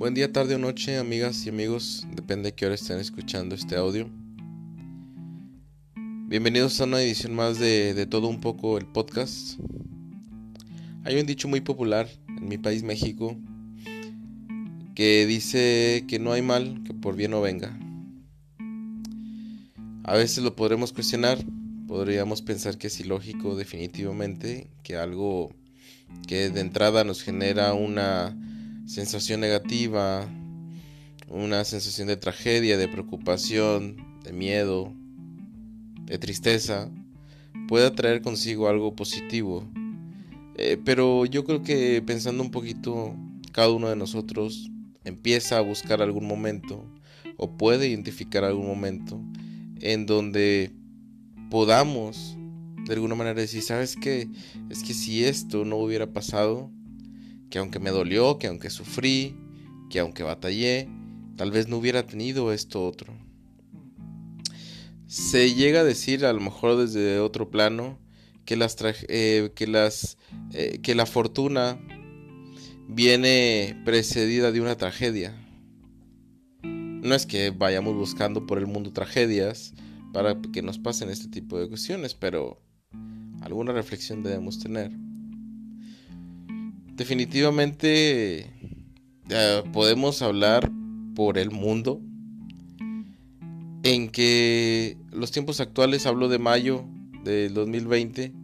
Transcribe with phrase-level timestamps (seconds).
[0.00, 3.76] Buen día, tarde o noche, amigas y amigos, depende de qué hora estén escuchando este
[3.76, 4.08] audio.
[5.94, 9.60] Bienvenidos a una edición más de, de todo un poco el podcast.
[11.04, 13.36] Hay un dicho muy popular en mi país, México,
[14.94, 17.78] que dice que no hay mal que por bien no venga.
[20.04, 21.36] A veces lo podremos cuestionar,
[21.86, 25.54] podríamos pensar que es ilógico definitivamente que algo
[26.26, 28.34] que de entrada nos genera una
[28.90, 30.28] sensación negativa,
[31.28, 34.92] una sensación de tragedia, de preocupación, de miedo,
[36.06, 36.90] de tristeza,
[37.68, 39.64] pueda traer consigo algo positivo.
[40.56, 43.14] Eh, pero yo creo que pensando un poquito,
[43.52, 44.72] cada uno de nosotros
[45.04, 46.84] empieza a buscar algún momento
[47.36, 49.22] o puede identificar algún momento
[49.80, 50.72] en donde
[51.48, 52.36] podamos
[52.86, 54.28] de alguna manera decir, ¿sabes qué?
[54.68, 56.72] Es que si esto no hubiera pasado,
[57.50, 59.36] que aunque me dolió, que aunque sufrí,
[59.90, 60.88] que aunque batallé,
[61.36, 63.12] tal vez no hubiera tenido esto otro.
[65.06, 67.98] Se llega a decir, a lo mejor desde otro plano,
[68.44, 68.76] que las,
[69.08, 70.16] eh, que, las
[70.52, 71.78] eh, que la fortuna
[72.88, 75.34] viene precedida de una tragedia.
[76.62, 79.72] No es que vayamos buscando por el mundo tragedias
[80.12, 82.60] para que nos pasen este tipo de cuestiones, pero
[83.40, 84.92] alguna reflexión debemos tener.
[87.00, 88.40] Definitivamente
[89.30, 90.70] eh, podemos hablar
[91.14, 91.98] por el mundo
[93.82, 96.84] en que los tiempos actuales, hablo de mayo
[97.24, 98.34] del 2020,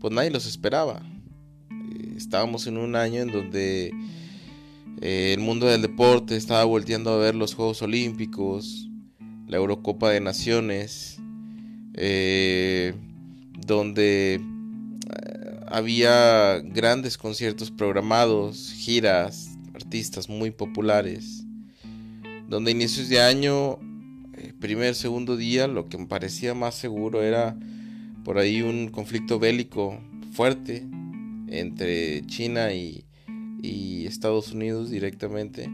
[0.00, 1.02] pues nadie los esperaba.
[1.70, 3.92] Eh, estábamos en un año en donde
[5.02, 8.88] eh, el mundo del deporte estaba volteando a ver los Juegos Olímpicos,
[9.46, 11.18] la Eurocopa de Naciones,
[13.66, 14.40] donde
[15.70, 21.44] había grandes conciertos programados, giras, artistas muy populares,
[22.48, 23.78] donde inicios de año,
[24.34, 27.56] eh, primer, segundo día, lo que me parecía más seguro era
[28.24, 30.00] por ahí un conflicto bélico
[30.32, 30.86] fuerte
[31.46, 33.04] entre China y,
[34.04, 35.70] Estados Unidos directamente,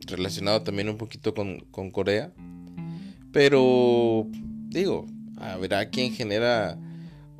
[0.00, 2.32] relacionado también un poquito con, con Corea,
[3.30, 4.26] pero
[4.68, 5.06] digo,
[5.36, 6.76] habrá quien genera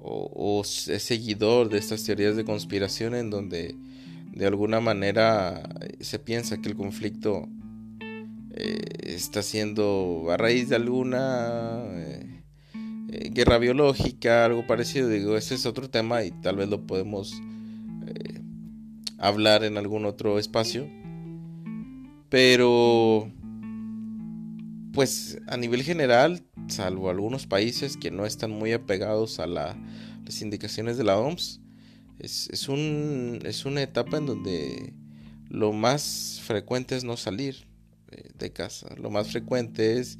[0.02, 3.76] o, es seguidor de estas teorías de conspiración en donde
[4.32, 7.48] de alguna manera eh, se piensa que el conflicto
[8.52, 12.42] eh, está siendo a raíz de alguna eh,
[13.32, 15.08] guerra biológica, algo parecido.
[15.08, 17.40] Digo, ese es otro tema y tal vez lo podemos
[19.18, 20.88] hablar en algún otro espacio.
[22.28, 23.30] Pero,
[24.92, 29.76] pues a nivel general, salvo algunos países que no están muy apegados a las
[30.40, 31.60] indicaciones de la OMS,
[32.18, 34.92] es, un, es una etapa en donde
[35.48, 37.66] lo más frecuente es no salir
[38.10, 38.94] eh, de casa.
[38.96, 40.18] Lo más frecuente es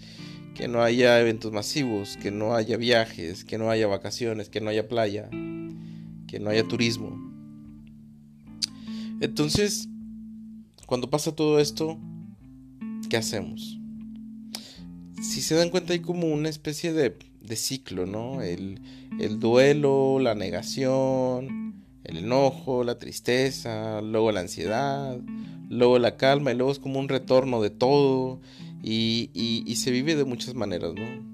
[0.55, 4.71] que no haya eventos masivos, que no haya viajes, que no haya vacaciones, que no
[4.71, 5.29] haya playa,
[6.27, 7.19] que no haya turismo.
[9.21, 9.89] Entonces,
[10.87, 11.99] cuando pasa todo esto,
[13.09, 13.80] ¿qué hacemos?
[15.21, 17.17] Si se dan cuenta hay como una especie de,
[17.57, 18.43] ciclo, ¿no?
[18.43, 18.81] El,
[19.39, 25.19] duelo, la negación, el enojo, la tristeza, luego la ansiedad,
[25.69, 28.41] luego la calma y luego es como un retorno de todo
[28.83, 31.31] y, y, se vive de muchas maneras, ¿no?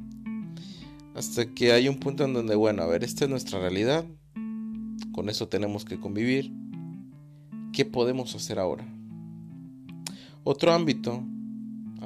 [1.15, 4.05] Hasta que hay un punto en donde, bueno, a ver, esta es nuestra realidad,
[5.13, 6.53] con eso tenemos que convivir.
[7.73, 8.87] ¿Qué podemos hacer ahora?
[10.45, 11.23] Otro ámbito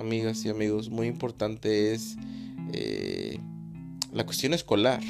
[0.00, 2.16] amigas y amigos, muy importante es
[2.72, 3.38] eh,
[4.12, 5.00] la cuestión escolar.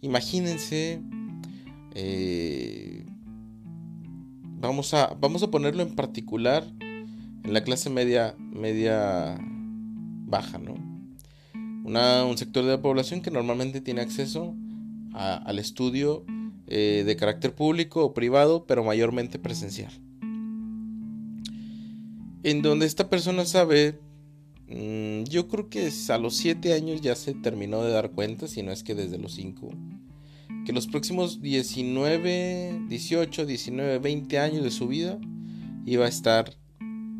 [0.00, 1.02] Imagínense,
[1.94, 3.04] eh,
[4.60, 9.38] vamos, a, vamos a ponerlo en particular en la clase media, media
[10.26, 10.76] baja, ¿no?
[11.84, 14.54] un sector de la población que normalmente tiene acceso
[15.14, 16.22] al estudio
[16.66, 19.90] eh, de carácter público o privado, pero mayormente presencial
[22.42, 23.98] en donde esta persona sabe,
[24.68, 28.62] mm, yo creo que a los 7 años ya se terminó de dar cuenta, si
[28.62, 29.70] no es que desde los 5,
[30.64, 35.18] que los próximos 19, 18, 19, 20 años de su vida
[35.86, 36.54] iba a estar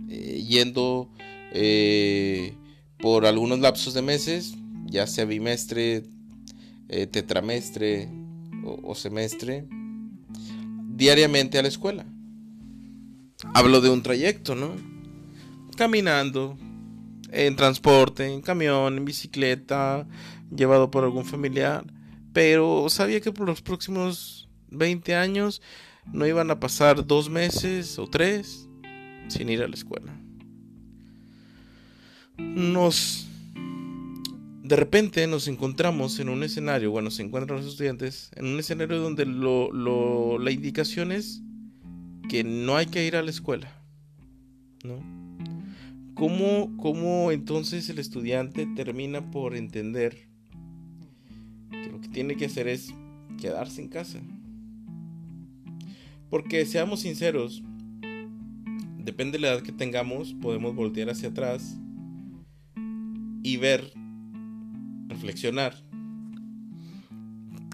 [0.09, 1.11] eh, yendo
[1.53, 2.55] eh,
[2.99, 4.55] por algunos lapsos de meses,
[4.87, 6.05] ya sea bimestre,
[6.89, 8.09] eh, tetramestre
[8.83, 9.67] o semestre,
[10.95, 12.05] diariamente a la escuela.
[13.55, 14.98] Hablo de un trayecto, ¿no?
[15.79, 16.59] Caminando,
[17.31, 20.09] en transporte, en camión, en bicicleta,
[20.51, 21.87] llevado por algún familiar,
[22.33, 25.63] pero sabía que por los próximos 20 años
[26.13, 28.69] no iban a pasar dos meses o tres
[29.29, 30.21] sin ir a la escuela.
[32.37, 33.29] Nos
[34.65, 38.99] de repente nos encontramos en un escenario, bueno, se encuentran los estudiantes en un escenario
[38.99, 41.41] donde lo, la indicación es
[42.29, 43.81] que no hay que ir a la escuela,
[44.83, 45.28] ¿no?
[46.19, 50.27] ¿Cómo, ¿Cómo entonces el estudiante termina por entender
[51.71, 52.93] que lo que tiene que hacer es
[53.41, 54.19] quedarse en casa?
[56.29, 57.63] Porque seamos sinceros,
[58.99, 61.79] depende de la edad que tengamos, podemos voltear hacia atrás
[63.45, 63.93] y ver
[65.07, 65.85] reflexionar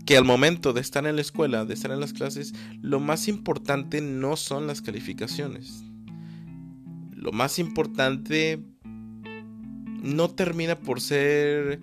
[0.04, 2.52] que al momento de estar en la escuela, de estar en las clases,
[2.82, 5.82] lo más importante no son las calificaciones.
[7.24, 8.60] Lo más importante
[10.02, 11.80] no termina por ser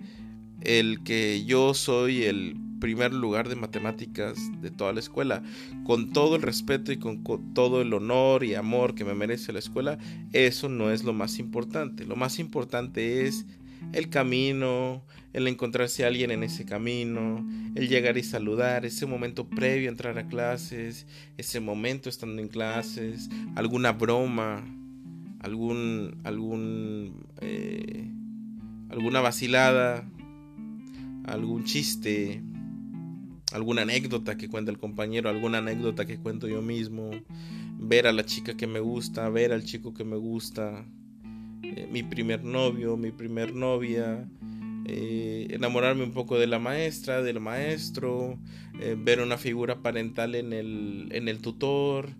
[0.60, 5.42] el que yo soy el primer lugar de matemáticas de toda la escuela.
[5.84, 7.24] Con todo el respeto y con,
[7.54, 9.98] todo el honor y amor que me merece la escuela,
[10.32, 12.06] eso no es lo más importante.
[12.06, 13.44] Lo más importante es
[13.92, 15.02] el camino,
[15.32, 17.44] el encontrarse a alguien en ese camino,
[17.74, 21.04] el llegar y saludar, ese momento previo a entrar a clases,
[21.36, 24.64] ese momento estando en clases, alguna broma,
[25.42, 28.10] algún, eh,
[28.90, 30.08] alguna vacilada,
[31.24, 32.42] algún chiste,
[33.52, 37.10] alguna anécdota que cuenta el compañero, alguna anécdota que cuento yo mismo,
[37.78, 40.86] ver a la chica que me gusta, ver al chico que me gusta,
[41.62, 44.28] eh, mi primer novio, mi primer novia,
[44.84, 48.38] eh, enamorarme un poco de la maestra, del maestro,
[48.98, 52.10] ver una figura parental en el, en el tutor,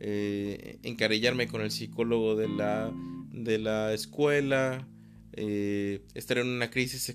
[0.00, 2.92] encarellarme con el psicólogo de la,
[3.32, 4.88] de la escuela,
[5.32, 7.08] estar en una crisis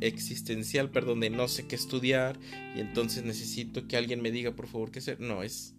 [0.00, 2.38] existencial, perdón, de no sé qué estudiar
[2.76, 5.20] y entonces necesito que alguien me diga por favor qué hacer.
[5.20, 5.74] No, es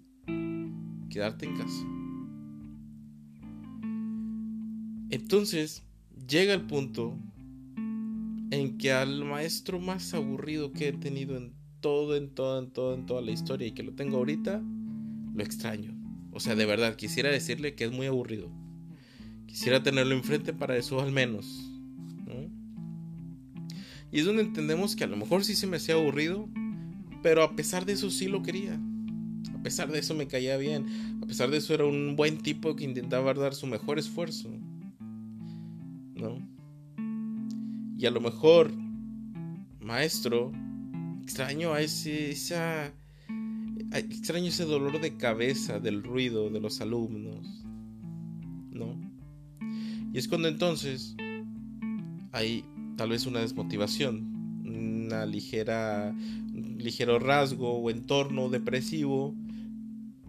[1.09, 1.85] quedarte en casa.
[5.09, 5.83] Entonces
[6.27, 7.17] llega el punto
[8.51, 12.93] en que al maestro más aburrido que he tenido en todo, en todo, en todo,
[12.93, 14.61] en toda la historia y que lo tengo ahorita,
[15.33, 15.98] lo extraño.
[16.31, 18.49] O sea, de verdad, quisiera decirle que es muy aburrido.
[19.47, 21.65] Quisiera tenerlo enfrente para eso al menos.
[24.11, 26.47] Y es donde entendemos que a lo mejor sí se me hacía aburrido,
[27.21, 28.79] pero a pesar de eso sí lo quería.
[29.53, 31.19] A pesar de eso me caía bien.
[31.21, 34.49] A pesar de eso era un buen tipo que intentaba dar su mejor esfuerzo.
[36.19, 36.37] ¿no?
[37.97, 38.71] Y a lo mejor,
[39.79, 40.51] maestro,
[41.23, 42.93] extraño a ese, esa,
[43.91, 47.65] extraño ese dolor de cabeza del ruido de los alumnos,
[48.71, 48.95] ¿no?
[50.13, 51.15] Y es cuando entonces
[52.31, 52.63] hay
[52.97, 59.35] tal vez una desmotivación, una ligera, un ligero rasgo o entorno depresivo,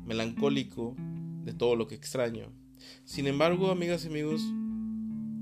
[0.06, 0.96] melancólico
[1.44, 2.52] de todo lo que extraño.
[3.04, 4.42] Sin embargo, amigas y amigos,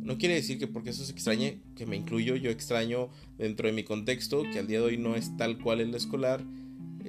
[0.08, 3.74] no quiere decir que porque eso se extrañe, que me incluyo, yo extraño dentro de
[3.74, 6.44] mi contexto, que al día de hoy no es tal cual el escolar,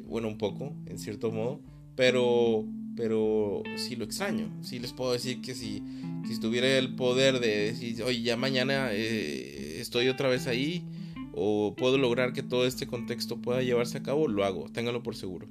[0.09, 1.61] bueno, un poco, en cierto modo,
[1.95, 2.65] pero,
[2.95, 4.51] pero sí lo extraño.
[4.61, 5.83] Sí les puedo decir que si,
[6.27, 10.85] si tuviera el poder de decir, oye, ya mañana eh, estoy otra vez ahí,
[11.33, 15.15] o puedo lograr que todo este contexto pueda llevarse a cabo, lo hago, téngalo por
[15.15, 15.47] seguro.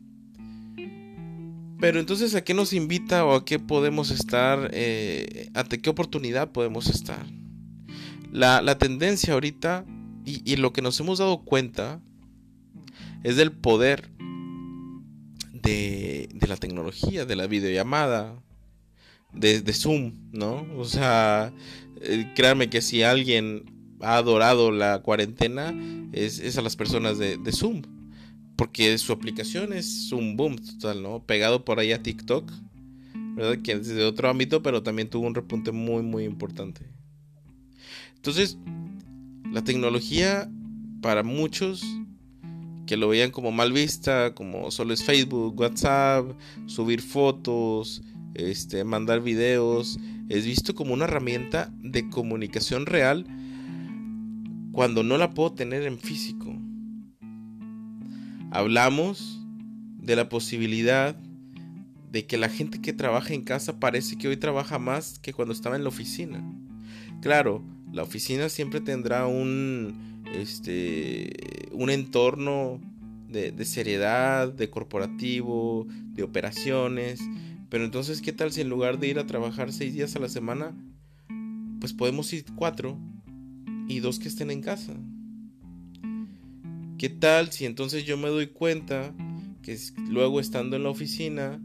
[1.80, 4.70] Pero entonces, ¿a qué nos invita o a qué podemos estar?
[4.72, 7.24] Eh, ¿Ante qué oportunidad podemos estar?
[8.32, 9.84] La, tendencia ahorita
[10.24, 12.02] y, lo que nos hemos dado cuenta
[13.22, 14.10] es del poder
[15.68, 18.42] de, la tecnología, de la videollamada,
[19.32, 20.66] de, Zoom, ¿no?
[20.76, 21.52] O sea,
[22.00, 25.74] eh, créanme que si alguien ha adorado la cuarentena,
[26.12, 27.82] es, a las personas de, de Zoom
[28.58, 31.22] porque su aplicación es un boom total, ¿no?
[31.24, 32.50] Pegado por ahí a TikTok,
[33.36, 33.62] ¿verdad?
[33.62, 36.84] Que es de otro ámbito, pero también tuvo un repunte muy, muy importante.
[38.16, 38.58] Entonces,
[39.52, 40.50] la tecnología
[41.00, 41.84] para muchos
[42.88, 46.32] que lo veían como mal vista, como solo es Facebook, WhatsApp,
[46.64, 48.02] subir fotos,
[48.32, 53.26] este, mandar videos, es visto como una herramienta de comunicación real
[54.72, 56.56] cuando no la puedo tener en físico.
[58.50, 59.38] Hablamos
[59.98, 61.14] de la posibilidad
[62.10, 65.52] de que la gente que trabaja en casa parece que hoy trabaja más que cuando
[65.52, 66.42] estaba en la oficina.
[67.20, 71.32] Claro, la oficina siempre tendrá un, este,
[71.78, 72.80] un entorno
[73.28, 77.20] de, seriedad, de corporativo, de operaciones.
[77.68, 80.28] Pero entonces, ¿qué tal si en lugar de ir a trabajar seis días a la
[80.28, 80.74] semana,
[81.78, 82.98] pues podemos ir cuatro
[83.86, 84.94] y dos que estén en casa?
[86.98, 89.14] ¿Qué tal si entonces yo me doy cuenta
[89.62, 91.60] que luego estando en la oficina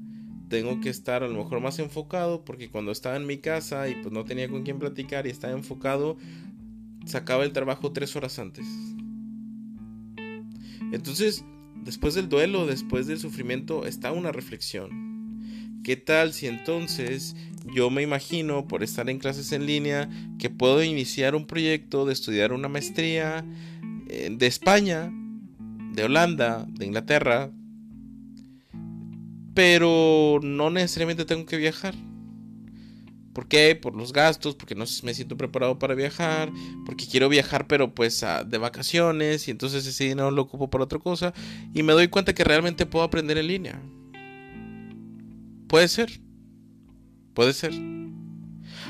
[0.48, 3.96] tengo que estar a lo mejor más enfocado porque cuando estaba en mi casa y
[3.96, 6.18] pues no tenía con quién platicar y estaba enfocado,
[7.08, 8.68] sacaba el trabajo tres horas antes.
[10.94, 11.44] Entonces,
[11.84, 15.82] después del duelo, después del sufrimiento, está una reflexión.
[15.84, 17.36] ¿Qué tal si entonces
[17.76, 20.08] yo me imagino, por estar en clases en línea,
[20.38, 23.44] que puedo iniciar un proyecto de estudiar una maestría
[24.08, 25.12] eh, de España,
[25.94, 27.52] de Holanda, de Inglaterra,
[29.56, 31.96] pero no necesariamente tengo que viajar.
[33.34, 33.76] ¿Por qué?
[33.76, 36.52] Por los gastos, porque no me siento preparado para viajar,
[36.86, 41.00] porque quiero viajar pero pues de vacaciones y entonces ese dinero lo ocupo para otra
[41.00, 41.34] cosa
[41.74, 43.82] y me doy cuenta que realmente puedo aprender en línea.
[45.68, 46.22] Puede ser,
[47.34, 47.74] puede ser.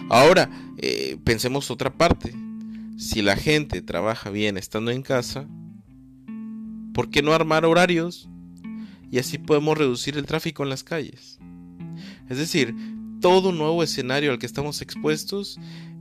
[0.10, 2.34] Ahora, eh, pensemos otra parte.
[2.98, 5.48] Si la gente trabaja bien estando en casa,
[6.94, 8.28] ¿por qué no armar horarios?
[9.10, 11.40] Y así podemos reducir el tráfico en las calles.
[12.30, 12.76] Es decir,
[13.24, 15.58] todo nuevo escenario al que estamos expuestos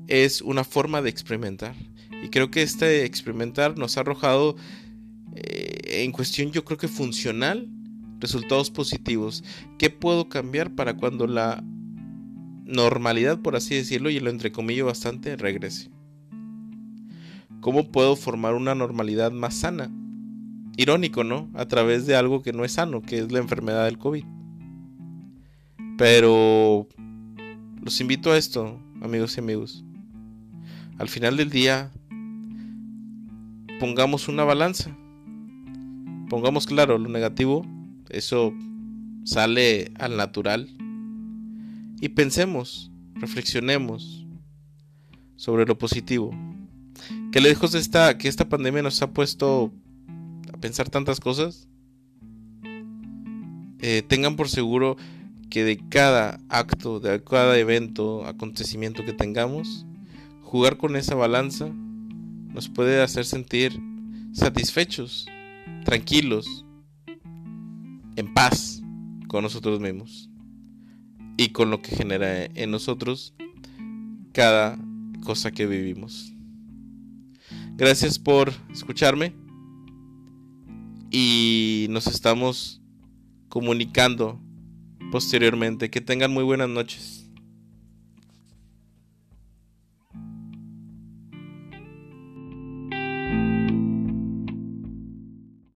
[0.09, 1.77] es una forma de experimentar.
[2.21, 4.57] Y creo que este experimentar nos ha arrojado
[5.37, 7.69] eh, en cuestión yo creo que funcional
[8.19, 9.45] resultados positivos.
[9.79, 11.63] ¿Qué puedo cambiar para cuando la
[12.65, 15.91] normalidad, por así decirlo, y lo entrecomillo bastante, regrese?
[17.61, 19.93] ¿Cómo puedo formar una normalidad más sana?
[20.77, 21.49] Irónico, ¿no?
[21.55, 24.25] A través de algo que no es sano, que es la enfermedad del COVID.
[25.97, 26.89] Pero
[27.83, 29.85] los invito a esto, amigos y amigos.
[30.99, 31.91] Al final del día,
[33.81, 34.97] pongamos una balanza.
[36.29, 37.67] Pongamos claro lo negativo,
[38.09, 38.55] eso
[39.25, 40.69] sale al natural.
[42.01, 44.27] Y pensemos, reflexionemos
[45.35, 46.31] sobre lo positivo.
[47.33, 49.73] Que lejos está que esta pandemia nos ha puesto
[50.53, 51.69] a pensar tantas cosas.
[53.81, 54.97] Eh, tengan por seguro
[55.53, 59.85] que de cada acto, de cada evento, acontecimiento que tengamos,
[60.41, 63.79] jugar con esa balanza nos puede hacer sentir
[64.33, 65.27] satisfechos,
[65.85, 66.65] tranquilos,
[68.17, 68.81] en paz
[69.29, 70.31] con nosotros mismos
[71.37, 73.35] y con lo que genera en nosotros
[74.33, 74.79] cada
[75.23, 76.33] cosa que vivimos.
[77.77, 79.35] Gracias por escucharme
[81.11, 82.81] y nos estamos
[83.51, 84.41] comunicando
[85.13, 85.91] posteriormente.
[85.91, 87.22] Que tengan muy buenas noches.